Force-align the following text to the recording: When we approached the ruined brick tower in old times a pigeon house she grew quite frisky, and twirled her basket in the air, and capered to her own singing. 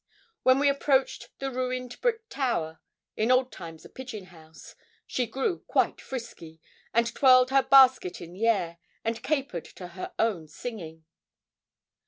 When 0.41 0.57
we 0.57 0.67
approached 0.67 1.29
the 1.37 1.51
ruined 1.51 2.01
brick 2.01 2.27
tower 2.27 2.79
in 3.15 3.29
old 3.29 3.51
times 3.51 3.85
a 3.85 3.89
pigeon 3.89 4.23
house 4.25 4.73
she 5.05 5.27
grew 5.27 5.59
quite 5.67 6.01
frisky, 6.01 6.59
and 6.91 7.13
twirled 7.13 7.51
her 7.51 7.61
basket 7.61 8.19
in 8.19 8.33
the 8.33 8.47
air, 8.47 8.79
and 9.03 9.21
capered 9.21 9.65
to 9.75 9.89
her 9.89 10.11
own 10.17 10.47
singing. 10.47 11.05